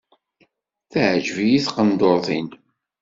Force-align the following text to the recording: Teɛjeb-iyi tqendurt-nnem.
Teɛjeb-iyi 0.91 1.59
tqendurt-nnem. 1.65 2.47